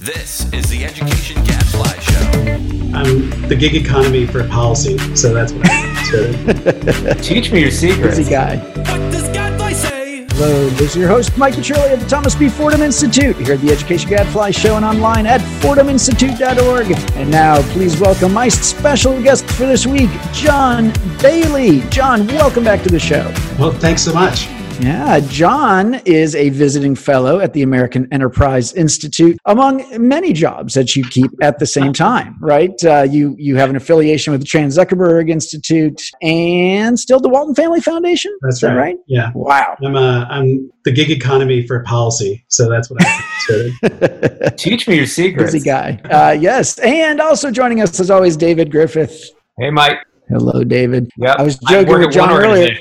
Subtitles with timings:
[0.00, 2.96] This is the Education Gadfly Show.
[2.96, 7.16] I'm the gig economy for policy, so that's what I am.
[7.22, 8.16] Teach me your secrets.
[8.16, 8.56] Busy guy.
[8.56, 10.26] What does Gadfly say?
[10.30, 12.48] Hello, this is your host, Mike Petrilli of the Thomas B.
[12.48, 16.92] Fordham Institute, here at the Education Gadfly Show and online at fordhaminstitute.org.
[17.16, 21.80] And now, please welcome my special guest for this week, John Bailey.
[21.90, 23.30] John, welcome back to the show.
[23.58, 24.48] Well, thanks so much.
[24.80, 30.96] Yeah, John is a visiting fellow at the American Enterprise Institute, among many jobs that
[30.96, 32.72] you keep at the same time, right?
[32.82, 37.54] Uh, you you have an affiliation with the Chan Zuckerberg Institute and still the Walton
[37.54, 38.34] Family Foundation.
[38.40, 38.76] That's is that right.
[38.76, 38.96] right?
[39.06, 39.76] Yeah, Wow.
[39.84, 44.50] I'm uh, I'm the gig economy for policy, so that's what I consider.
[44.56, 45.52] Teach me your secrets.
[45.52, 46.00] Busy guy.
[46.04, 49.30] Uh, yes, and also joining us as always, David Griffith.
[49.58, 49.98] Hey, Mike.
[50.30, 51.10] Hello, David.
[51.18, 52.74] Yeah, I was joking with John earlier.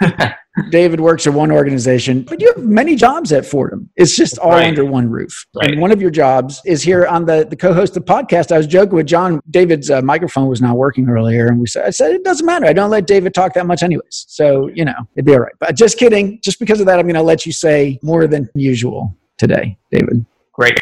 [0.70, 3.88] David works at one organization, but you have many jobs at Fordham.
[3.96, 4.68] It's just all Right.
[4.68, 5.46] under one roof.
[5.56, 5.70] Right.
[5.70, 8.52] And one of your jobs is here on the, the co-host of the podcast.
[8.52, 9.40] I was joking with John.
[9.50, 12.66] David's uh, microphone was not working earlier, and we said, I said it doesn't matter.
[12.66, 14.26] I don't let David talk that much, anyways.
[14.28, 15.54] So you know it'd be all right.
[15.58, 16.38] But just kidding.
[16.42, 20.26] Just because of that, I'm going to let you say more than usual today, David.
[20.52, 20.78] Great.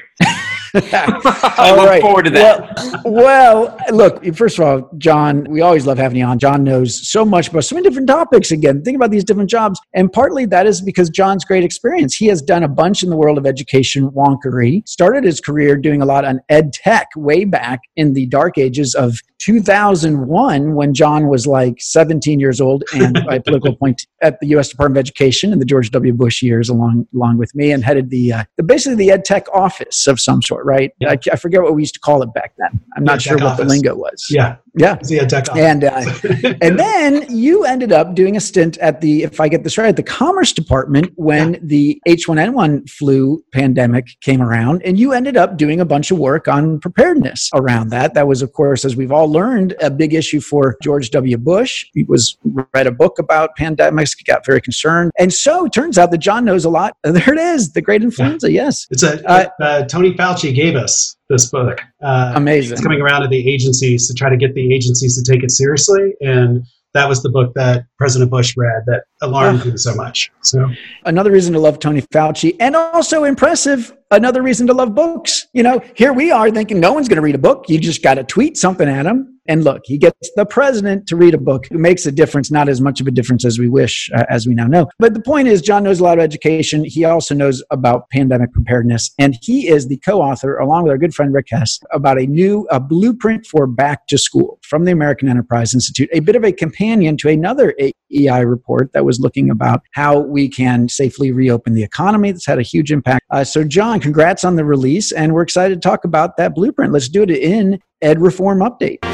[0.75, 2.03] I look right.
[2.03, 3.01] forward to that.
[3.05, 6.39] Well, well, look, first of all, John, we always love having you on.
[6.39, 8.51] John knows so much about so many different topics.
[8.51, 9.81] Again, think about these different jobs.
[9.95, 12.15] And partly that is because John's great experience.
[12.15, 16.03] He has done a bunch in the world of education wonkery, started his career doing
[16.03, 21.29] a lot on ed tech way back in the dark ages of 2001 when John
[21.29, 24.69] was like 17 years old and by political point at the U.S.
[24.69, 26.13] Department of Education in the George W.
[26.13, 29.47] Bush years along, along with me and headed the, uh, the basically the ed tech
[29.53, 30.93] office of some sort, right?
[31.07, 32.81] I, I forget what we used to call it back then.
[32.97, 34.27] I'm not sure what the lingo was.
[34.31, 34.97] yeah, Yeah.
[35.01, 35.63] it's the tech office.
[35.63, 39.65] And uh, and then you ended up doing a stint at the, if I get
[39.65, 45.13] this right, at the Commerce Department when the H1N1 flu pandemic came around, and you
[45.13, 48.15] ended up doing a bunch of work on preparedness around that.
[48.15, 51.37] That was, of course, as we've all learned, a big issue for George W.
[51.37, 51.87] Bush.
[51.93, 52.37] He was
[52.75, 56.45] read a book about pandemics, got very concerned, and so it turns out that John
[56.45, 56.95] knows a lot.
[57.21, 58.51] There it is, the Great Influenza.
[58.51, 61.81] Yes, it's a Uh, uh, Tony Fauci gave us this book.
[62.03, 62.73] Uh, amazing.
[62.73, 65.51] It's coming around to the agencies to try to get the agencies to take it
[65.51, 70.31] seriously, and that was the book that President Bush read that alarmed him so much.
[70.43, 70.69] So
[71.05, 73.97] another reason to love Tony Fauci, and also impressive.
[74.11, 75.47] Another reason to love books.
[75.53, 77.67] You know, here we are thinking no one's going to read a book.
[77.69, 79.40] You just got to tweet something at him.
[79.51, 81.67] And look, he gets the president to read a book.
[81.73, 84.47] It makes a difference, not as much of a difference as we wish, uh, as
[84.47, 84.89] we now know.
[85.01, 86.85] But the point is, John knows a lot of education.
[86.85, 89.11] He also knows about pandemic preparedness.
[89.19, 92.27] And he is the co author, along with our good friend Rick Hess, about a
[92.27, 96.45] new a blueprint for back to school from the American Enterprise Institute, a bit of
[96.45, 101.75] a companion to another AEI report that was looking about how we can safely reopen
[101.75, 102.31] the economy.
[102.31, 103.27] That's had a huge impact.
[103.31, 106.93] Uh, so, John, congrats on the release, and we're excited to talk about that blueprint.
[106.93, 109.10] Let's do it in Ed Reform Update.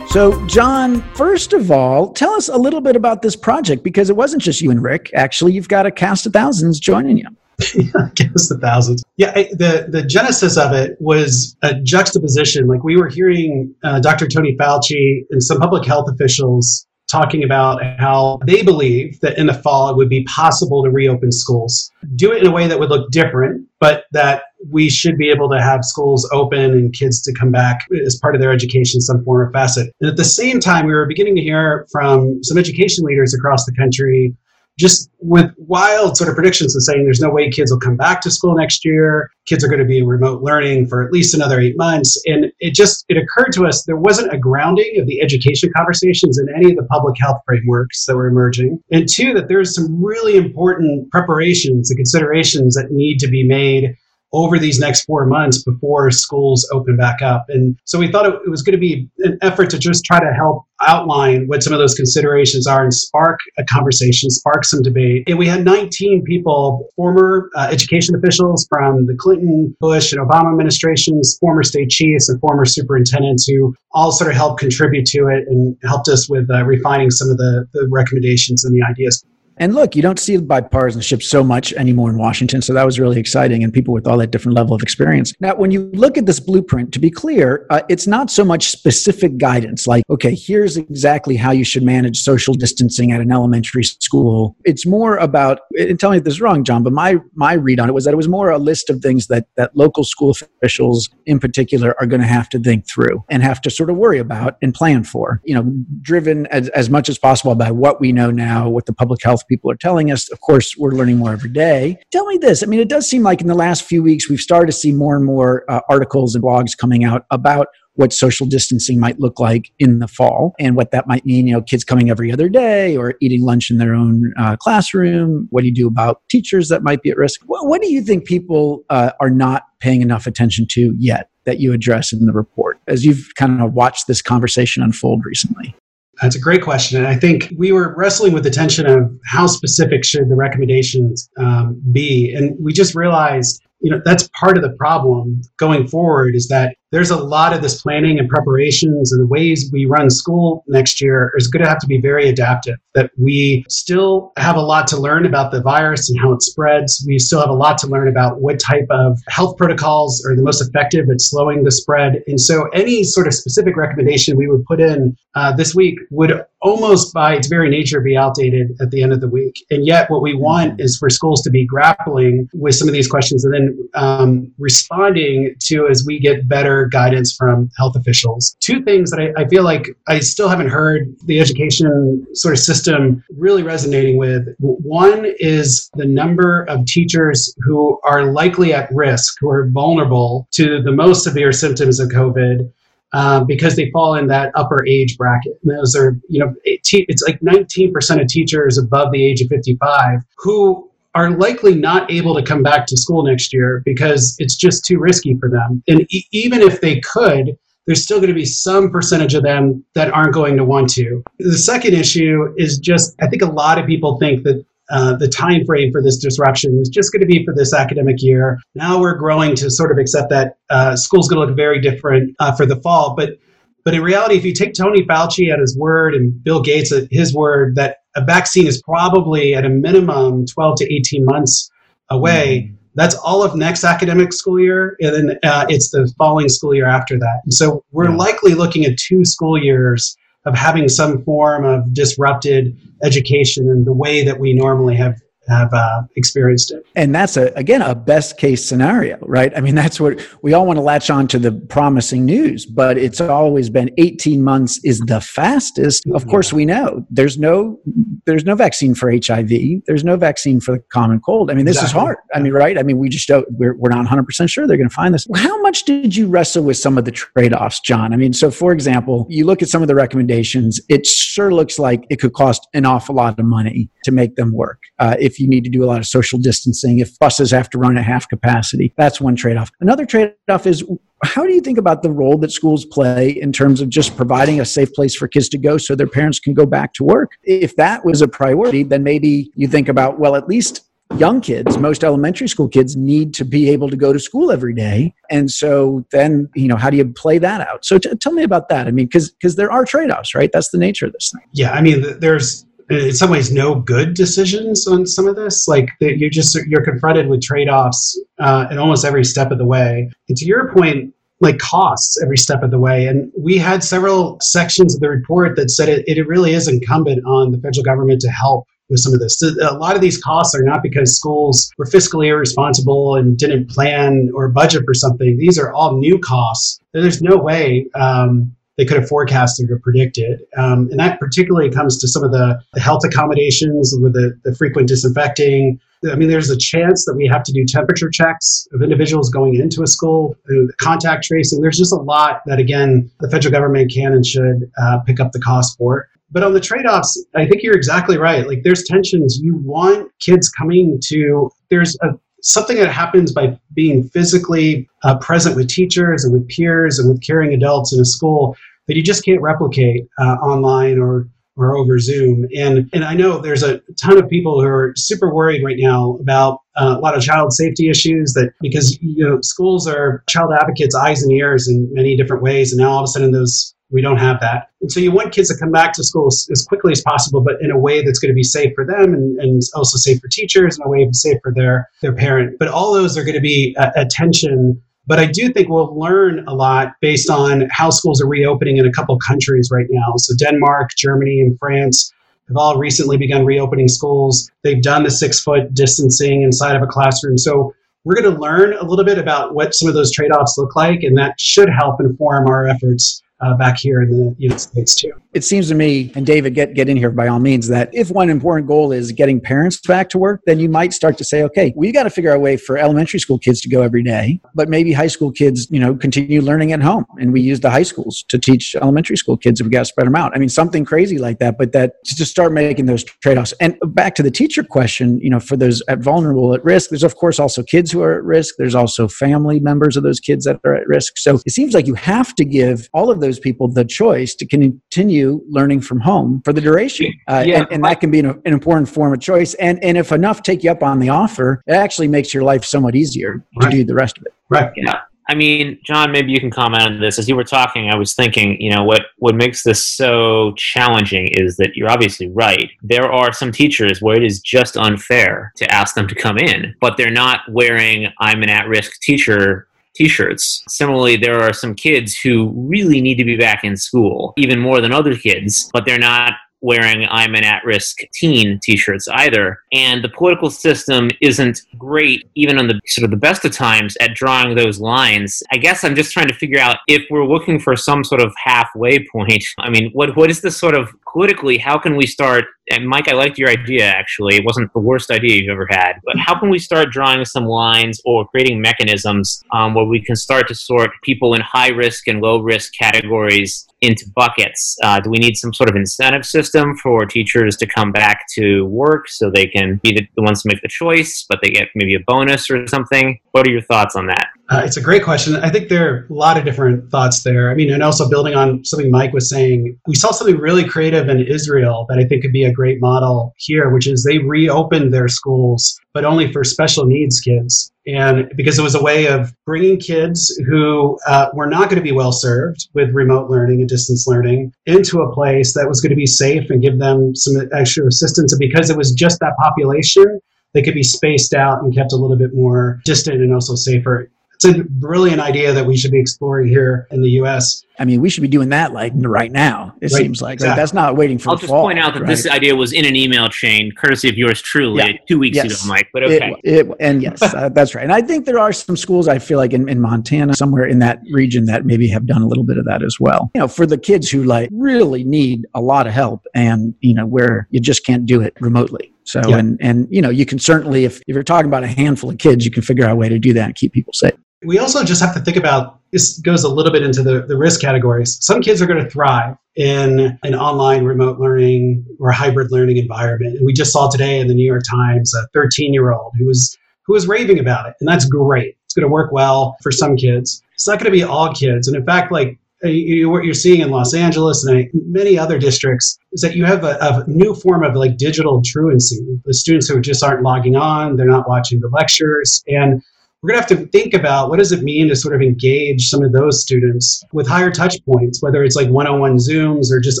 [0.10, 4.16] So, John, first of all, tell us a little bit about this project because it
[4.16, 5.10] wasn't just you and Rick.
[5.14, 7.26] Actually, you've got a cast of thousands joining you.
[7.60, 9.04] I guess the thousands.
[9.18, 12.66] Yeah, I, the the genesis of it was a juxtaposition.
[12.68, 14.26] Like we were hearing uh, Dr.
[14.28, 19.54] Tony Fauci and some public health officials talking about how they believe that in the
[19.54, 22.90] fall it would be possible to reopen schools, do it in a way that would
[22.90, 27.32] look different, but that we should be able to have schools open and kids to
[27.32, 29.94] come back as part of their education some form or facet.
[30.00, 33.64] And at the same time, we were beginning to hear from some education leaders across
[33.64, 34.34] the country
[34.78, 38.20] just with wild sort of predictions of saying there's no way kids will come back
[38.20, 39.28] to school next year.
[39.46, 42.20] Kids are going to be in remote learning for at least another eight months.
[42.26, 46.38] And it just it occurred to us there wasn't a grounding of the education conversations
[46.38, 48.80] in any of the public health frameworks that were emerging.
[48.92, 53.96] And two that there's some really important preparations and considerations that need to be made
[54.32, 57.46] over these next four months before schools open back up.
[57.48, 60.32] And so we thought it, was going to be an effort to just try to
[60.34, 65.24] help outline what some of those considerations are and spark a conversation, spark some debate.
[65.26, 70.50] And we had 19 people, former uh, education officials from the Clinton, Bush, and Obama
[70.50, 75.46] administrations, former state chiefs, and former superintendents who all sort of helped contribute to it
[75.48, 79.24] and helped us with uh, refining some of the, the recommendations and the ideas.
[79.58, 82.62] And look, you don't see bipartisanship so much anymore in Washington.
[82.62, 85.32] So that was really exciting and people with all that different level of experience.
[85.40, 88.70] Now, when you look at this blueprint, to be clear, uh, it's not so much
[88.70, 93.84] specific guidance like, okay, here's exactly how you should manage social distancing at an elementary
[93.84, 94.56] school.
[94.64, 97.80] It's more about, and tell me if this is wrong, John, but my, my read
[97.80, 100.30] on it was that it was more a list of things that, that local school
[100.30, 103.96] officials in particular are going to have to think through and have to sort of
[103.96, 105.70] worry about and plan for, you know,
[106.00, 109.42] driven as, as much as possible by what we know now, what the public health
[109.48, 110.30] people are telling us.
[110.30, 111.98] Of course, we're learning more every day.
[112.12, 112.62] Tell me this.
[112.62, 114.92] I mean, it does seem like in the last few weeks, we've started to see
[114.92, 117.68] more and more uh, articles and blogs coming out about
[117.98, 121.48] what social distancing might look like in the fall and what that might mean.
[121.48, 125.48] You know, kids coming every other day or eating lunch in their own uh, classroom.
[125.50, 127.40] What do you do about teachers that might be at risk?
[127.46, 131.58] What, what do you think people uh, are not paying enough attention to yet that
[131.58, 135.74] you address in the report as you've kind of watched this conversation unfold recently?
[136.20, 136.98] That's a great question.
[136.98, 141.30] And I think we were wrestling with the tension of how specific should the recommendations
[141.38, 142.34] um, be.
[142.34, 146.76] And we just realized, you know, that's part of the problem going forward is that
[146.90, 151.00] there's a lot of this planning and preparations and the ways we run school next
[151.00, 154.86] year is going to have to be very adaptive that we still have a lot
[154.88, 157.04] to learn about the virus and how it spreads.
[157.06, 160.42] We still have a lot to learn about what type of health protocols are the
[160.42, 162.22] most effective at slowing the spread.
[162.26, 166.44] And so any sort of specific recommendation we would put in uh, this week would
[166.60, 169.54] almost by its very nature be outdated at the end of the week.
[169.70, 173.06] And yet what we want is for schools to be grappling with some of these
[173.06, 178.56] questions and then um, responding to as we get better guidance from health officials.
[178.60, 182.60] Two things that I, I, feel like I still haven't heard the education sort of
[182.60, 184.46] system really resonating with.
[184.58, 190.82] One is the number of teachers who are likely at risk, who are vulnerable to
[190.82, 192.70] the most severe symptoms of COVID.
[193.14, 195.58] Uh, because they fall in that upper age bracket.
[195.64, 200.20] And those are, you know, it's like 19% of teachers above the age of 55
[200.36, 204.84] who are likely not able to come back to school next year because it's just
[204.84, 205.82] too risky for them.
[205.88, 207.56] And e- even if they could,
[207.86, 211.22] there's still going to be some percentage of them that aren't going to want to.
[211.38, 215.28] The second issue is just I think a lot of people think that uh, the
[215.28, 218.58] time frame for this disruption is just going to be for this academic year.
[218.74, 222.34] Now we're growing to sort of accept that uh, school's going to look very different
[222.38, 223.38] uh, for the fall, but
[223.84, 227.08] but in reality, if you take Tony Fauci at his word and Bill Gates at
[227.10, 231.70] his word that a vaccine is probably at a minimum 12 to 18 months
[232.10, 232.74] away, mm-hmm.
[232.94, 234.96] that's all of next academic school year.
[235.00, 237.40] And then uh, it's the following school year after that.
[237.44, 238.16] And so we're yeah.
[238.16, 243.92] likely looking at two school years of having some form of disrupted education in the
[243.92, 246.84] way that we normally have have uh, experienced it.
[246.94, 249.52] And that's a again a best case scenario, right?
[249.56, 252.98] I mean, that's what we all want to latch on to the promising news, but
[252.98, 256.04] it's always been 18 months is the fastest.
[256.14, 256.30] Of yeah.
[256.30, 257.78] course, we know there's no
[258.26, 259.50] there's no vaccine for HIV.
[259.86, 261.50] There's no vaccine for the common cold.
[261.50, 261.98] I mean, this exactly.
[261.98, 262.16] is hard.
[262.34, 262.78] I mean, right?
[262.78, 263.46] I mean, we just don't.
[263.52, 265.26] We're we're not 100 percent sure they're going to find this.
[265.34, 268.12] How much did you wrestle with some of the trade offs, John?
[268.12, 270.80] I mean, so for example, you look at some of the recommendations.
[270.88, 274.52] It sure looks like it could cost an awful lot of money to make them
[274.52, 274.82] work.
[274.98, 277.78] Uh, if you need to do a lot of social distancing, if buses have to
[277.78, 278.92] run at half capacity.
[278.96, 279.70] That's one trade off.
[279.80, 280.84] Another trade off is
[281.24, 284.60] how do you think about the role that schools play in terms of just providing
[284.60, 287.32] a safe place for kids to go so their parents can go back to work?
[287.42, 291.78] If that was a priority, then maybe you think about, well, at least young kids
[291.78, 295.50] most elementary school kids need to be able to go to school every day and
[295.50, 298.68] so then you know how do you play that out so t- tell me about
[298.68, 301.48] that i mean because because there are trade-offs right that's the nature of this thing
[301.52, 305.90] yeah i mean there's in some ways no good decisions on some of this like
[306.00, 310.38] you're just you're confronted with trade-offs uh, in almost every step of the way and
[310.38, 314.94] to your point like costs every step of the way and we had several sections
[314.94, 318.30] of the report that said it, it really is incumbent on the federal government to
[318.30, 319.42] help with some of this.
[319.42, 324.30] A lot of these costs are not because schools were fiscally irresponsible and didn't plan
[324.34, 325.36] or budget for something.
[325.36, 326.80] These are all new costs.
[326.92, 330.40] There's no way um, they could have forecasted or predicted.
[330.56, 334.54] Um, and that particularly comes to some of the, the health accommodations with the, the
[334.54, 335.78] frequent disinfecting.
[336.08, 339.56] I mean, there's a chance that we have to do temperature checks of individuals going
[339.56, 341.60] into a school, uh, contact tracing.
[341.60, 345.32] There's just a lot that, again, the federal government can and should uh, pick up
[345.32, 346.08] the cost for.
[346.30, 348.46] But on the trade offs, I think you're exactly right.
[348.46, 349.40] Like, there's tensions.
[349.42, 352.10] You want kids coming to, there's a
[352.42, 357.22] something that happens by being physically uh, present with teachers and with peers and with
[357.22, 361.28] caring adults in a school that you just can't replicate uh, online or
[361.58, 362.46] or over Zoom.
[362.56, 366.16] And and I know there's a ton of people who are super worried right now
[366.20, 370.52] about uh, a lot of child safety issues that because you know schools are child
[370.58, 373.74] advocates eyes and ears in many different ways and now all of a sudden those
[373.90, 374.70] we don't have that.
[374.80, 377.60] And so you want kids to come back to school as, quickly as possible, but
[377.60, 380.28] in a way that's going to be safe for them and, and also safe for
[380.28, 382.58] teachers and a way safe for their, their parent.
[382.58, 384.80] But all those are going to be uh, a, a tension.
[385.06, 388.86] But I do think we'll learn a lot based on how schools are reopening in
[388.86, 390.14] a couple countries right now.
[390.16, 392.12] So Denmark, Germany, and France
[392.48, 394.50] have all recently begun reopening schools.
[394.64, 397.38] They've done the six foot distancing inside of a classroom.
[397.38, 400.56] So we're going to learn a little bit about what some of those trade offs
[400.56, 404.58] look like, and that should help inform our efforts uh, back here in the United
[404.58, 405.12] States too.
[405.34, 408.10] It seems to me, and David, get get in here by all means, that if
[408.10, 411.42] one important goal is getting parents back to work, then you might start to say,
[411.44, 414.02] okay, we got to figure out a way for elementary school kids to go every
[414.02, 417.60] day, but maybe high school kids, you know, continue learning at home, and we use
[417.60, 419.60] the high schools to teach elementary school kids.
[419.60, 421.58] If we got to spread them out, I mean, something crazy like that.
[421.58, 423.52] But that to just start making those trade offs.
[423.60, 427.04] And back to the teacher question, you know, for those at vulnerable at risk, there's
[427.04, 428.54] of course also kids who are at risk.
[428.58, 431.18] There's also family members of those kids that are at risk.
[431.18, 434.46] So it seems like you have to give all of those people the choice to
[434.46, 437.12] continue learning from home for the duration.
[437.26, 437.58] Uh, Yeah.
[437.58, 439.54] and, and that can be an, an important form of choice.
[439.54, 442.64] And, and if enough take you up on the offer, it actually makes your life
[442.64, 444.34] somewhat easier to do the rest of it.
[444.48, 444.70] Right.
[444.76, 445.00] Yeah.
[445.30, 447.18] I mean, John, maybe you can comment on this.
[447.18, 451.28] As you were talking, I was thinking, you know, what, what makes this so challenging
[451.32, 452.70] is that you're obviously right.
[452.82, 456.74] There are some teachers where it is just unfair to ask them to come in,
[456.80, 459.68] but they're not wearing I'm an at risk teacher
[459.98, 460.62] t-shirts.
[460.68, 464.80] Similarly, there are some kids who really need to be back in school, even more
[464.80, 469.58] than other kids, but they're not wearing I'm an at risk teen t shirts either.
[469.72, 473.96] And the political system isn't great, even on the sort of the best of times,
[474.00, 475.42] at drawing those lines.
[475.52, 478.34] I guess I'm just trying to figure out if we're looking for some sort of
[478.42, 479.44] halfway point.
[479.58, 481.58] I mean, what what is this sort of politically?
[481.58, 482.44] How can we start?
[482.70, 484.36] And Mike, I liked your idea actually.
[484.36, 485.94] It wasn't the worst idea you've ever had.
[486.04, 490.16] But how can we start drawing some lines or creating mechanisms um, where we can
[490.16, 494.76] start to sort people in high risk and low risk categories into buckets?
[494.82, 498.64] Uh, do we need some sort of incentive system for teachers to come back to
[498.66, 501.68] work so they can be the, the ones to make the choice, but they get
[501.74, 503.18] maybe a bonus or something?
[503.32, 504.28] What are your thoughts on that?
[504.50, 505.36] Uh, it's a great question.
[505.36, 507.50] I think there are a lot of different thoughts there.
[507.50, 511.10] I mean, and also building on something Mike was saying, we saw something really creative
[511.10, 514.92] in Israel that I think could be a great model here, which is they reopened
[514.92, 517.70] their schools, but only for special needs kids.
[517.86, 521.82] And because it was a way of bringing kids who uh, were not going to
[521.82, 525.90] be well served with remote learning and distance learning into a place that was going
[525.90, 528.32] to be safe and give them some extra assistance.
[528.32, 530.20] And because it was just that population,
[530.54, 534.10] they could be spaced out and kept a little bit more distant and also safer.
[534.40, 537.64] It's a brilliant idea that we should be exploring here in the U.S.
[537.80, 539.74] I mean, we should be doing that like right now.
[539.80, 540.34] It Right, seems like right?
[540.34, 540.60] exactly.
[540.60, 541.32] that's not waiting for the fall.
[541.32, 542.06] I'll just fall, point out that right?
[542.08, 544.92] this idea was in an email chain, courtesy of yours truly, Yeah.
[545.08, 545.46] two weeks Yes.
[545.64, 545.88] ago, Mike.
[545.92, 546.34] But It- okay.
[546.44, 547.82] It, and yes, uh, that's right.
[547.82, 550.78] And I think there are some schools I feel like in, in Montana, somewhere in
[550.78, 553.32] that region, that maybe have done a little bit of that as well.
[553.34, 556.94] You know, for the kids who like really need a lot of help, and you
[556.94, 558.92] know where you just can't do it remotely.
[559.02, 559.38] So Yeah.
[559.38, 562.18] and and you know you can certainly if if you're talking about a handful of
[562.18, 564.12] kids, you can figure out a way to do that and keep people safe.
[564.44, 567.36] We also just have to think about this goes a little bit into the, the
[567.36, 568.18] risk categories.
[568.20, 573.36] Some kids are going to thrive in an online remote learning or hybrid learning environment.
[573.36, 576.26] And we just saw today in the New York Times a 13 year old who
[576.26, 577.74] was who was raving about it.
[577.80, 578.56] And that's great.
[578.64, 580.42] It's going to work well for some kids.
[580.54, 581.68] It's not going to be all kids.
[581.68, 582.68] And in fact, like uh,
[583.08, 586.76] what you're seeing in Los Angeles and many other districts is that you have a,
[586.80, 588.98] a new form of like digital truancy.
[589.24, 592.82] The students who just aren't logging on, they're not watching the lectures, and
[593.22, 595.88] we're going to have to think about what does it mean to sort of engage
[595.88, 600.00] some of those students with higher touch points whether it's like one-on-one zooms or just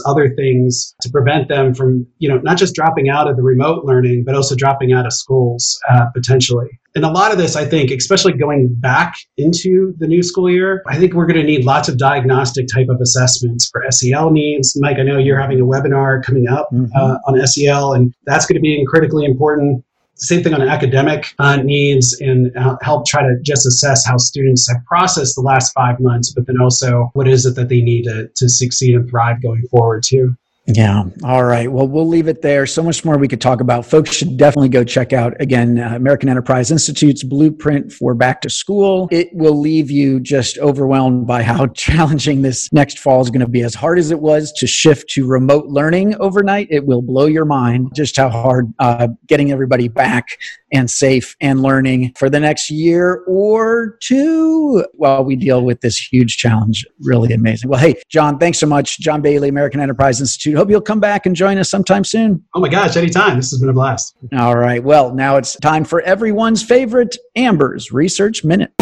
[0.06, 3.84] other things to prevent them from you know not just dropping out of the remote
[3.84, 6.68] learning but also dropping out of schools uh, potentially.
[6.94, 10.82] And a lot of this i think especially going back into the new school year
[10.88, 14.76] i think we're going to need lots of diagnostic type of assessments for sel needs.
[14.80, 16.88] Mike i know you're having a webinar coming up Mhm.
[16.96, 19.84] uh, on sel and that's going to be critically important
[20.18, 24.84] same thing on academic uh, needs and help try to just assess how students have
[24.84, 28.28] processed the last five months, but then also what is it that they need to,
[28.34, 30.36] to succeed and thrive going forward too.
[30.70, 31.04] Yeah.
[31.24, 31.72] All right.
[31.72, 32.66] Well, we'll leave it there.
[32.66, 33.86] So much more we could talk about.
[33.86, 38.50] Folks should definitely go check out again uh, American Enterprise Institute's blueprint for back to
[38.50, 39.08] school.
[39.10, 43.48] It will leave you just overwhelmed by how challenging this next fall is going to
[43.48, 43.62] be.
[43.62, 47.46] As hard as it was to shift to remote learning overnight, it will blow your
[47.46, 50.26] mind just how hard uh, getting everybody back
[50.70, 55.96] and safe and learning for the next year or two while we deal with this
[55.96, 56.84] huge challenge.
[57.00, 57.70] Really amazing.
[57.70, 58.98] Well, hey, John, thanks so much.
[58.98, 60.57] John Bailey, American Enterprise Institute.
[60.58, 62.44] Hope you'll come back and join us sometime soon.
[62.52, 63.36] Oh my gosh, anytime.
[63.36, 64.16] This has been a blast.
[64.36, 64.82] All right.
[64.82, 68.72] Well, now it's time for everyone's favorite Amber's Research Minute.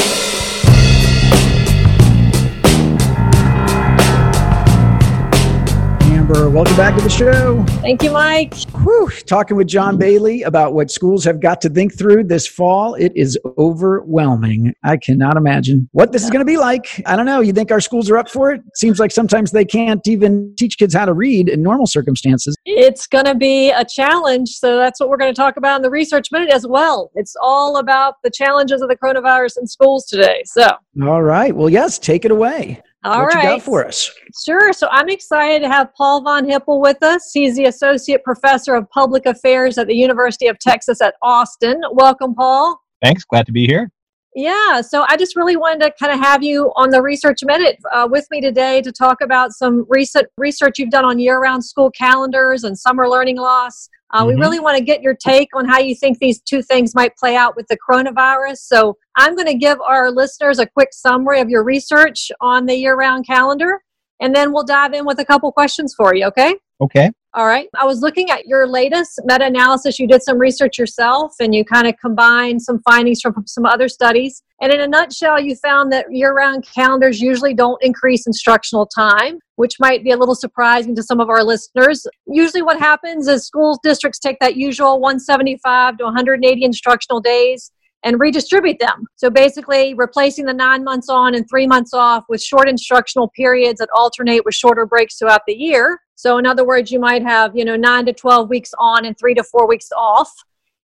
[6.37, 7.65] Welcome back to the show.
[7.81, 8.55] Thank you, Mike.
[8.83, 12.93] Whew, talking with John Bailey about what schools have got to think through this fall.
[12.95, 14.75] It is overwhelming.
[14.85, 17.03] I cannot imagine what this is going to be like.
[17.07, 17.41] I don't know.
[17.41, 18.61] You think our schools are up for it?
[18.75, 22.55] Seems like sometimes they can't even teach kids how to read in normal circumstances.
[22.67, 24.51] It's going to be a challenge.
[24.51, 27.11] So that's what we're going to talk about in the Research Minute as well.
[27.15, 30.43] It's all about the challenges of the coronavirus in schools today.
[30.45, 30.71] So
[31.03, 31.57] All right.
[31.57, 32.83] Well, yes, take it away.
[33.05, 33.45] All what right.
[33.45, 34.11] you got for us?
[34.45, 34.73] Sure.
[34.73, 37.31] So I'm excited to have Paul Von Hippel with us.
[37.33, 41.81] He's the Associate Professor of Public Affairs at the University of Texas at Austin.
[41.93, 42.81] Welcome, Paul.
[43.03, 43.25] Thanks.
[43.25, 43.91] Glad to be here.
[44.39, 47.79] Yeah, so I just really wanted to kind of have you on the Research Minute
[47.91, 51.65] uh, with me today to talk about some recent research you've done on year round
[51.65, 53.89] school calendars and summer learning loss.
[54.13, 54.41] Uh, We Mhm.
[54.41, 57.35] really want to get your take on how you think these two things might play
[57.35, 58.59] out with the coronavirus.
[58.59, 62.75] So I'm going to give our listeners a quick summary of your research on the
[62.75, 63.81] year round calendar,
[64.21, 66.57] and then we'll dive in with a couple questions for you, okay?
[66.83, 67.11] Okay.
[67.37, 67.69] All right.
[67.79, 69.99] I was looking at your latest meta analysis.
[69.99, 73.89] You did some research yourself and you kind of combined some findings from some other
[73.91, 74.43] studies.
[74.63, 79.39] And in a nutshell, you found that year round calendars usually don't increase instructional time,
[79.57, 82.07] which might be a little surprising to some of our listeners.
[82.27, 87.71] Usually, what happens is school districts take that usual 175 to 180 instructional days
[88.03, 89.05] and redistribute them.
[89.17, 93.81] So basically, replacing the nine months on and three months off with short instructional periods
[93.81, 96.01] that alternate with shorter breaks throughout the year.
[96.17, 99.17] So, in other words, you might have, you know, nine to 12 weeks on and
[99.17, 100.33] three to four weeks off.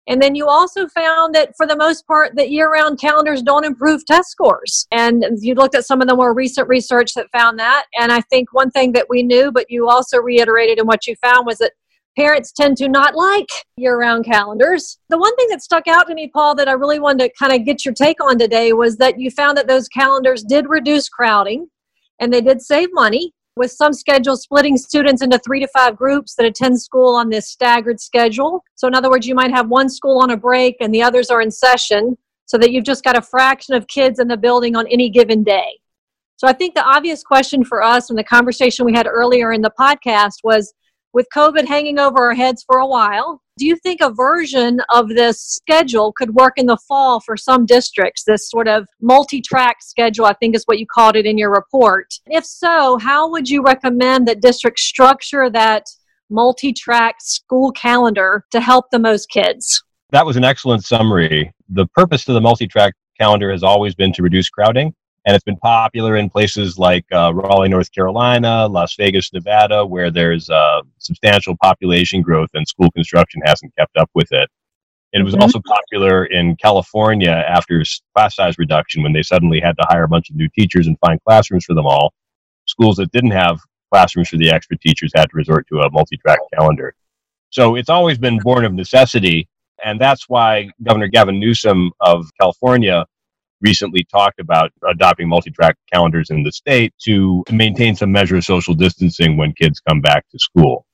[0.06, 3.64] And then you also found that for the most part, that year round calendars don't
[3.64, 4.88] improve test scores.
[4.90, 7.84] And you looked at some of the more recent research that found that.
[7.96, 11.14] And I think one thing that we knew, but you also reiterated in what you
[11.16, 11.72] found was that
[12.18, 14.98] parents tend to not like year round calendars.
[15.10, 17.52] The one thing that stuck out to me, Paul, that I really wanted to kind
[17.52, 21.08] of get your take on today was that you found that those calendars did reduce
[21.08, 21.68] crowding
[22.18, 26.34] and they did save money with some schedules splitting students into three to five groups
[26.34, 28.64] that attend school on this staggered schedule.
[28.74, 31.30] So, in other words, you might have one school on a break and the others
[31.30, 32.16] are in session
[32.46, 35.42] so that you've just got a fraction of kids in the building on any given
[35.44, 35.78] day.
[36.36, 39.62] So, I think the obvious question for us in the conversation we had earlier in
[39.62, 40.72] the podcast was
[41.12, 45.10] with COVID hanging over our heads for a while, do you think a version of
[45.10, 48.24] this schedule could work in the fall for some districts?
[48.24, 51.52] This sort of multi track schedule, I think is what you called it in your
[51.52, 52.06] report.
[52.26, 55.84] If so, how would you recommend that districts structure that
[56.30, 59.84] multi track school calendar to help the most kids?
[60.08, 61.52] That was an excellent summary.
[61.68, 64.94] The purpose of the multi track calendar has always been to reduce crowding,
[65.26, 70.10] and it's been popular in places like uh, Raleigh, North Carolina, Las Vegas, Nevada, where
[70.10, 74.48] there's uh, substantial population growth and school construction hasn't kept up with it.
[75.12, 75.42] It was Mhm.
[75.42, 77.82] also popular in California after
[78.14, 80.96] class size reduction when they suddenly had to hire a bunch of new teachers and
[81.00, 82.12] find classrooms for them all.
[82.66, 83.58] Schools that didn't have
[83.92, 86.94] classrooms for the extra teachers had to resort to a multi track calendar.
[87.50, 89.48] So it's always been born of necessity.
[89.84, 93.04] And that's why Governor Gavin Newsom of California
[93.60, 98.44] recently talked about adopting multi track calendars in the state to maintain some measure of
[98.44, 100.86] social distancing when kids come back to school.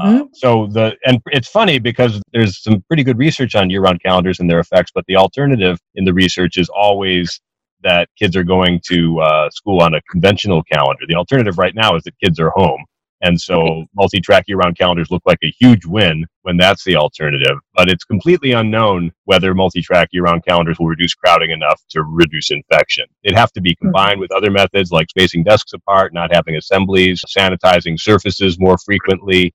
[0.00, 4.38] Uh, so the and it's funny because there's some pretty good research on year-round calendars
[4.38, 7.40] and their effects, but the alternative in the research is always
[7.82, 11.04] that kids are going to uh, school on a conventional calendar.
[11.08, 12.84] The alternative right now is that kids are home,
[13.20, 17.58] and so multi-track year-round calendars look like a huge win when that's the alternative.
[17.74, 23.06] But it's completely unknown whether multi-track year-round calendars will reduce crowding enough to reduce infection.
[23.24, 27.22] It'd have to be combined with other methods like spacing desks apart, not having assemblies,
[27.28, 29.52] sanitizing surfaces more frequently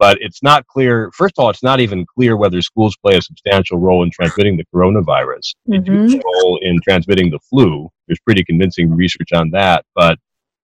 [0.00, 1.10] but it's not clear.
[1.14, 4.56] First of all, it's not even clear whether schools play a substantial role in transmitting
[4.56, 5.54] the coronavirus.
[5.66, 6.08] They do Mhm.
[6.08, 7.90] play a role in transmitting the flu.
[8.08, 10.18] There's pretty convincing research on that, but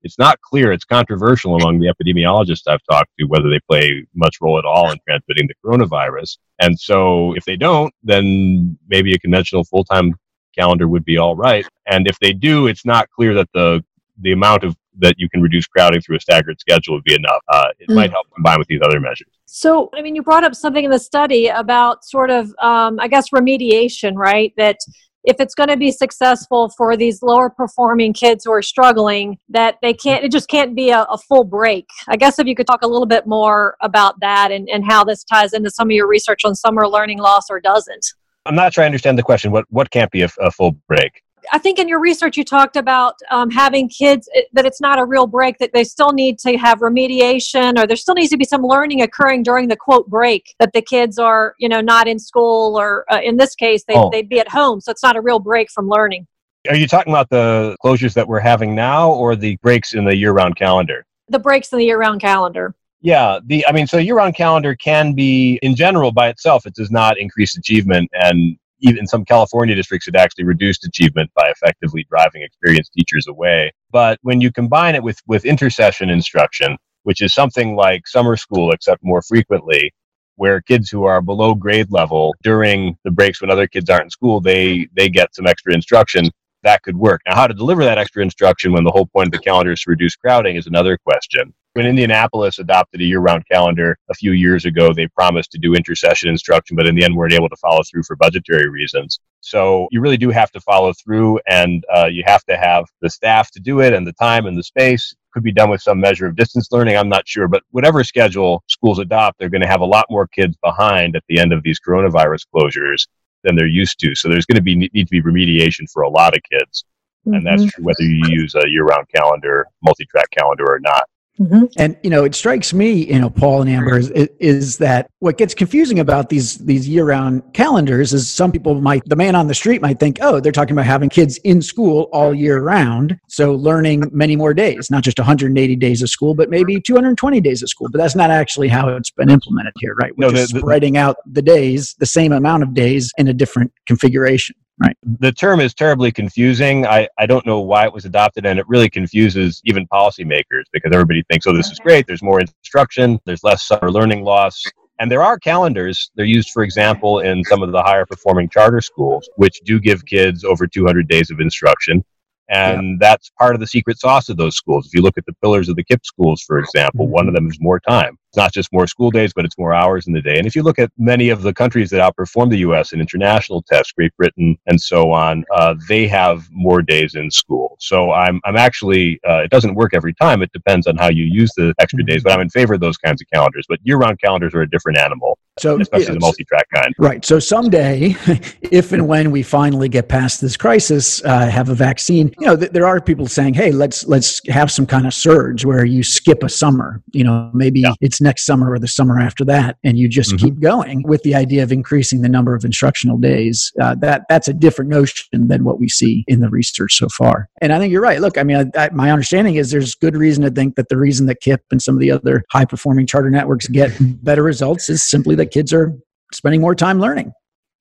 [0.06, 0.72] it's not clear.
[0.72, 4.90] It's controversial among the epidemiologists I've talked to whether they play much role at all
[4.90, 6.38] in transmitting the coronavirus.
[6.60, 10.14] And so if they don't, then maybe a conventional full-time
[10.56, 11.66] calendar would be all right.
[11.86, 13.84] And if they do, it's not clear that the
[14.22, 17.42] the amount of that you can reduce crowding through a staggered schedule would be enough.
[17.48, 19.28] Uh, it might help combine with these other measures.
[19.44, 23.08] So, I mean, you brought up something in the study about sort of, um, I
[23.08, 24.54] guess, remediation, right?
[24.56, 24.78] That
[25.26, 29.76] if it's going to be successful for these lower performing kids who are struggling, that
[29.82, 31.86] they can't, it just can't be a, a full break.
[32.08, 35.02] I guess if you could talk a little bit more about that and, and how
[35.04, 38.06] this ties into some of your research on summer learning loss or doesn't.
[38.46, 39.50] I'm not sure I understand the question.
[39.50, 41.22] What what can't be a, a full break?
[41.52, 44.98] I think in your research you talked about um, having kids it- that it's not
[44.98, 48.36] a real break that they still need to have remediation or there still needs to
[48.36, 52.08] be some learning occurring during the quote break that the kids are you know not
[52.08, 54.10] in school or uh, in this case they, Oh.
[54.10, 56.26] they'd be at home so it's not a real break from learning
[56.68, 60.16] Are you talking about the closures that we're having now, or the breaks in the
[60.16, 61.04] year-round calendar?
[61.28, 65.58] the breaks in the year-round calendar Yeah, the I mean, so year-round calendar can be,
[65.62, 70.16] in general, by itself, it does not increase achievement, and even some California districts, it
[70.16, 73.72] actually reduced achievement by effectively driving experienced teachers away.
[73.90, 78.72] But when you combine it with with intersession instruction, which is something like summer school,
[78.72, 79.92] except more frequently,
[80.36, 84.10] where kids who are below grade level during the breaks when other kids aren't in
[84.10, 86.30] school, they they get some extra instruction.
[86.64, 87.22] that could work.
[87.26, 89.82] Now, how to deliver that extra instruction when the whole point of the calendar is
[89.82, 91.54] to reduce crowding is another question.
[91.76, 95.74] When Indianapolis adopted a year round calendar a few years ago, they promised to do
[95.74, 99.20] intersession instruction, but in the end weren't able to follow through for budgetary reasons.
[99.42, 103.10] So you really do have to follow through, and uh, you have to have the
[103.10, 105.14] staff to do it, and the time and the space.
[105.34, 106.96] Could be done with some measure of distance learning.
[106.96, 110.26] I'm not sure, but whatever schedule schools adopt, they're going to have a lot more
[110.26, 113.06] kids behind at the end of these coronavirus closures
[113.44, 114.14] than they're used to.
[114.14, 116.86] So there's going to be need to be remediation for a lot of kids,
[117.26, 121.02] and that's true whether you use a year-round calendar, multi-track calendar, or not.
[121.40, 121.64] Mm-hmm.
[121.76, 125.36] And you know, it strikes me, you know, Paul and Amber, is, is that what
[125.36, 129.46] gets confusing about these these year round calendars is some people might, the man on
[129.46, 133.18] the street might think, oh, they're talking about having kids in school all year round,
[133.28, 137.62] so learning many more days, not just 180 days of school, but maybe 220 days
[137.62, 137.88] of school.
[137.90, 140.12] But that's not actually how it's been implemented here, right?
[140.16, 143.28] We're No, just the- the- spreading out the days, the same amount of days in
[143.28, 144.56] a different configuration.
[145.02, 146.86] The term is terribly confusing.
[146.86, 150.92] I, I don't know why it was adopted, and it really confuses even policymakers because
[150.92, 152.06] everybody thinks, oh, this is great.
[152.06, 154.62] There's more instruction, there's less summer learning loss.
[154.98, 156.10] And there are calendars.
[156.14, 160.06] They're used, for example, in some of the higher performing charter schools, which do give
[160.06, 162.02] kids over 200 days of instruction.
[162.48, 164.86] And that's part of the secret sauce of those schools.
[164.86, 167.44] If you look at the pillars of the KIPP schools, for example, one of mm-hmm.
[167.44, 168.16] them is more time.
[168.30, 170.36] It's not just more school days, but it's more hours in the day.
[170.38, 172.92] And if you look at many of the countries that outperform the U.S.
[172.92, 177.76] in international tests, Great Britain and so on, uh, they have more days in school.
[177.78, 180.42] So I'm, I'm actually, uh, it doesn't work every time.
[180.42, 182.96] It depends on how you use the extra days, but I'm in favor of those
[182.98, 183.64] kinds of calendars.
[183.68, 186.94] But year-round calendars are a different animal, So, especially the multi-track kind.
[186.98, 187.24] Right.
[187.24, 188.16] So someday,
[188.62, 192.56] if and when we finally get past this crisis, uh, have a vaccine, you know,
[192.56, 196.02] th- there are people saying, "Hey, let's let's have some kind of surge where you
[196.02, 197.02] skip a summer.
[197.12, 197.92] You know, maybe Yeah.
[198.00, 200.38] it's next summer or the summer after that, and you just Mhm.
[200.38, 203.72] keep going with the idea of increasing the number of instructional days.
[203.80, 207.48] Uh, that that's a different notion than what we see in the research so far.
[207.60, 208.20] And I think you're right.
[208.20, 210.96] Look, I mean, I, I, my understanding is there's good reason to think that the
[210.98, 214.88] reason that KIPP and some of the other high performing charter networks get better results
[214.88, 215.92] is simply that kids are
[216.32, 217.32] spending more time learning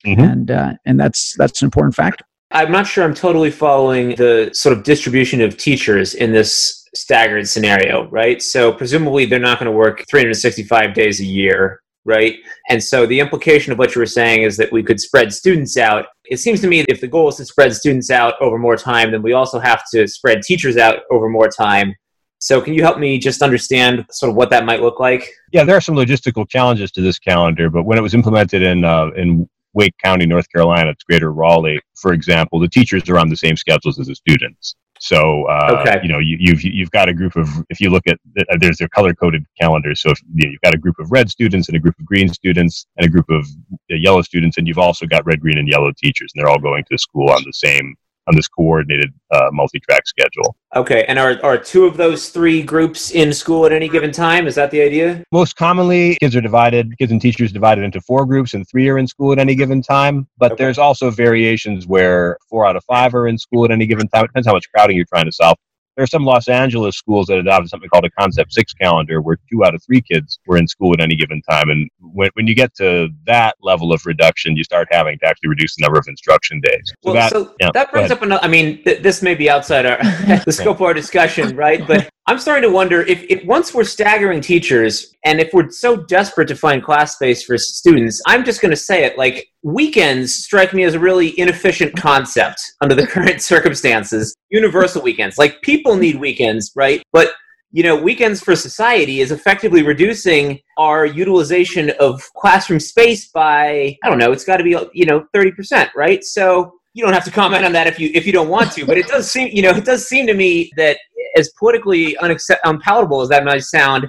[0.05, 0.19] Mhm.
[0.31, 2.23] and uh, and that's that's an important factor.
[2.51, 7.47] I'm not sure I'm totally following the sort of distribution of teachers in this staggered
[7.47, 8.41] scenario, right?
[8.41, 12.37] So presumably they're not going to work 365 days a year, right?
[12.69, 15.75] And so the implication of what you were saying is that we could spread students
[15.77, 16.05] out.
[16.25, 19.11] It seems to me if the goal is to spread students out over more time,
[19.11, 21.93] then we also have to spread teachers out over more time.
[22.39, 25.27] So can you help me just understand sort of what that might look like?
[25.51, 28.83] Yeah, there are some logistical challenges to this calendar, but when it was implemented in
[28.83, 33.29] uh, in Wake County, North Carolina, it's Greater Raleigh, for example, the teachers are on
[33.29, 34.75] the same schedules as the students.
[34.99, 35.99] So, uh, Okay.
[36.01, 38.77] you know, you, you've you've got a group of if you look at uh, there's
[38.77, 40.01] their color coded calendars.
[40.01, 42.05] So if, you know, you've got a group of red students and a group of
[42.05, 43.45] green students and a group of
[43.91, 46.59] uh, yellow students, and you've also got red, green, and yellow teachers, and they're all
[46.59, 47.93] going to school on the same
[48.27, 50.55] on this coordinated uh, multi-track schedule.
[50.75, 54.47] Okay, and are, are two of those three groups in school at any given time?
[54.47, 55.23] Is that the idea?
[55.31, 58.97] most commonly kids are divided kids and teachers divided into four groups and three are
[58.97, 60.63] in school at any given time but Okay.
[60.63, 64.23] there's also variations where four out of five are in school at any given time
[64.23, 65.57] it depends how much crowding you're trying to solve
[65.95, 69.37] there are some los angeles schools that adopted something called a concept six calendar where
[69.51, 72.47] two out of three kids were in school at any given time and when, when
[72.47, 75.99] you get to that level of reduction you start having to actually reduce the number
[75.99, 78.43] of instruction days so Well, that so yeah, that brings up another.
[78.43, 79.97] I mean, th- this may be outside our
[80.45, 81.85] the scope of our discussion, right?
[81.85, 85.97] But I'm starting to wonder if, if once we're staggering teachers, and if we're so
[85.97, 90.35] desperate to find class space for students, I'm just going to say it like weekends
[90.35, 94.35] strike me as a really inefficient concept under the current circumstances.
[94.49, 97.01] Universal weekends, like people need weekends, right?
[97.11, 97.33] But
[97.71, 104.07] you know, weekends for society is effectively reducing our utilization of classroom space by I
[104.09, 106.23] don't know, it's got to be you know 30%, right?
[106.23, 108.85] So you don't have to comment on that if you if you don't want to,
[108.85, 110.99] but it does seem you know it does seem to me that
[111.37, 114.07] as politically unaccept- unpalatable as that might sound,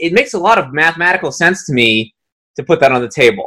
[0.00, 2.14] it makes a lot of mathematical sense to me
[2.56, 3.46] to put that on the table.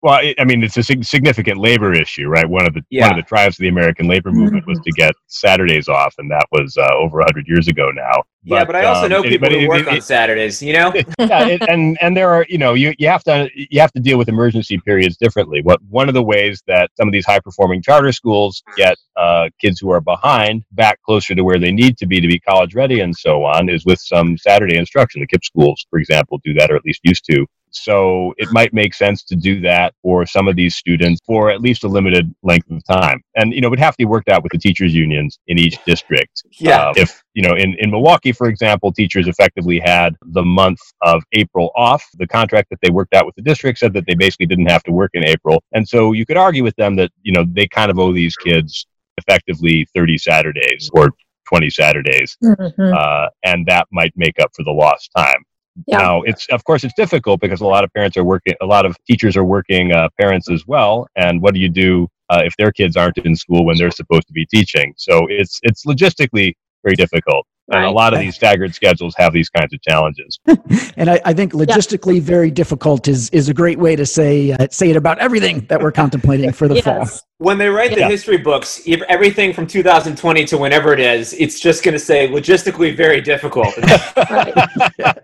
[0.00, 2.48] Well, I mean, it's a significant labor issue, right?
[2.48, 3.08] One of the Yeah.
[3.08, 6.30] one of the drives of the American labor movement was to get Saturdays off, and
[6.30, 8.12] that was uh, over hundred years ago now.
[8.44, 10.62] yeah, but I also um, know people but who it- work it- on it- Saturdays.
[10.62, 13.80] You know, yeah, it, and and there are you know you, you have to you
[13.80, 15.62] have to deal with emergency periods differently.
[15.62, 19.48] What one of the ways that some of these high performing charter schools get uh,
[19.60, 22.76] kids who are behind back closer to where they need to be to be college
[22.76, 25.20] ready and so on is with some Saturday instruction.
[25.20, 27.44] The KIPP schools, for example, do that or at least used to.
[27.70, 31.60] So it might make sense to do that for some of these students for at
[31.60, 33.22] least a limited length of time.
[33.36, 35.58] And you know, it would have to be worked out with the teachers unions in
[35.58, 36.42] each district.
[36.58, 36.88] Yeah.
[36.88, 41.22] Uh, if you know, in, in Milwaukee, for example, teachers effectively had the month of
[41.32, 42.04] April off.
[42.14, 44.82] The contract that they worked out with the district said that they basically didn't have
[44.84, 45.62] to work in April.
[45.72, 48.36] And so you could argue with them that, you know, they kind of owe these
[48.36, 48.86] kids
[49.18, 51.10] effectively 30 Saturdays or
[51.48, 52.94] 20 Saturdays, Mhm.
[52.94, 55.42] uh, and that might make up for the lost time.
[55.86, 55.98] Yeah.
[55.98, 58.86] Now, it's of course it's difficult because a lot of parents are working, a lot
[58.86, 61.08] of teachers are working uh, parents as well.
[61.16, 64.26] And what do you do uh, if their kids aren't in school when they're supposed
[64.28, 64.94] to be teaching?
[64.96, 67.46] So it's it's logistically very difficult.
[67.70, 70.38] And a lot of these staggered schedules have these kinds of challenges.
[70.96, 74.66] And I, I think logistically very difficult is is a great way to say uh,
[74.70, 77.06] say it about everything that we're contemplating for the fall.
[77.40, 78.08] When they write the Yeah.
[78.08, 82.96] history books, everything from 2020 to whenever it is, it's just going to say logistically
[82.96, 83.74] very difficult.
[84.30, 84.54] Right.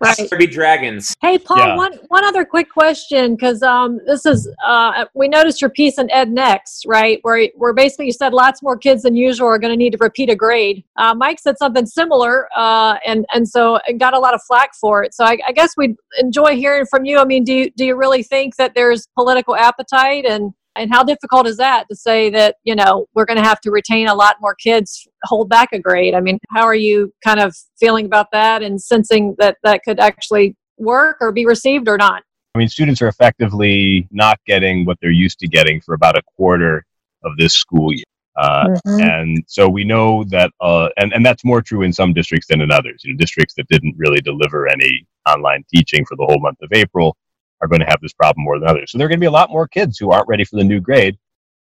[0.01, 0.15] Right.
[0.29, 1.13] There'll be dragons.
[1.21, 1.75] Hey, Paul, Yeah.
[1.75, 6.09] one, one other quick question because um, this is, uh, we noticed your piece in
[6.11, 7.19] Ed Next, right?
[7.23, 9.97] Where, where basically you said lots more kids than usual are going to need to
[9.99, 10.83] repeat a grade.
[10.97, 15.03] Uh, Mike said something similar, uh, and, and so got a lot of flack for
[15.03, 15.13] it.
[15.13, 17.19] So I, I guess we'd enjoy hearing from you.
[17.19, 21.03] I mean, do you, do you really think that there's political appetite and, and how
[21.03, 24.15] difficult is that to say that, you know, we're going to have to retain a
[24.15, 26.13] lot more kids, hold back a grade?
[26.13, 29.99] I mean, how are you kind of feeling about that and sensing that that could
[29.99, 32.23] actually work or be received or not?
[32.53, 36.21] I mean, students are effectively not getting what they're used to getting for about a
[36.35, 36.85] quarter
[37.23, 38.03] of this school year.
[38.35, 38.67] Uh,
[39.01, 42.61] And so we know that, uh, and, and that's more true in some districts than
[42.61, 43.03] in others.
[43.03, 46.69] You know, districts that didn't really deliver any online teaching for the whole month of
[46.73, 47.15] April
[47.61, 48.91] are going to have this problem more than others.
[48.91, 50.63] So there are going to be a lot more kids who aren't ready for the
[50.63, 51.17] new grade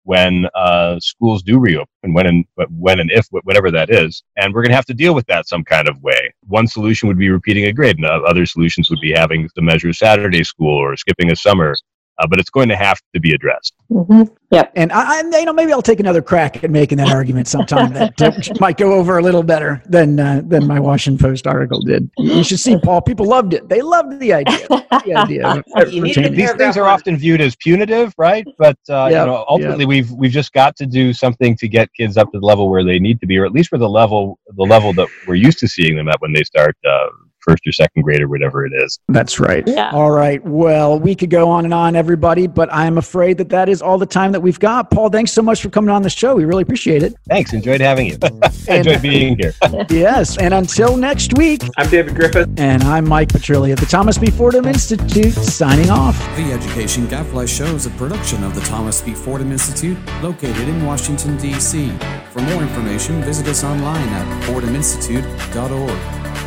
[0.04, 4.62] when uh, schools do reopen, when and when and if whatever that is, and we're
[4.62, 6.34] going to have to deal with that some kind of way.
[6.48, 9.62] One solution would be repeating a grade, and uh, other solutions would be having the
[9.62, 11.76] measure of Saturday school or skipping a summer.
[12.20, 13.74] Uh, but it's going to have to be addressed.
[13.92, 14.24] Mm-hmm.
[14.52, 14.72] Yep.
[14.76, 17.94] And I, I, you know, maybe I'll take another crack at making that argument sometime
[17.94, 21.82] that uh, might go over a little better than uh, than my Washington Post article
[21.82, 22.10] did.
[22.18, 23.02] You should see, Paul.
[23.02, 23.68] People loved it.
[23.70, 24.68] They loved the idea.
[24.68, 25.48] The idea.
[25.48, 28.48] of- of You need to retaining- These things are often viewed as punitive, right?
[28.58, 31.94] But uh, Yep, you know, ultimately, we've we've just got to do something to get
[31.94, 33.90] kids up to the level where they need to be, or at least for the
[33.90, 37.08] level the level that we're used to seeing them at when they start uh,
[37.48, 39.00] first or second grade or whatever it is.
[39.08, 39.64] That's right.
[39.68, 39.92] Yeah.
[39.92, 40.44] All right.
[40.46, 43.98] Well, we could go on and on, everybody, but I'm afraid that that is all
[43.98, 44.92] the time that we've got.
[44.92, 46.36] Paul, thanks so much for coming on the show.
[46.36, 47.14] We really appreciate it.
[47.30, 48.18] Thanks, enjoyed having you.
[48.70, 49.54] And- enjoyed being here.
[49.90, 50.38] Yes.
[50.38, 52.50] And until next week, I'm David Griffith.
[52.60, 54.30] and I'm Mike Petrilli of the Thomas B.
[54.30, 56.18] Fordham Institute signing off.
[56.36, 59.14] The Education Gadfly Show is a production of the Thomas B.
[59.14, 61.92] Fordham Institute, located in Washington, D.C.
[62.32, 66.47] For more information, visit us online at fordhaminstitute.org.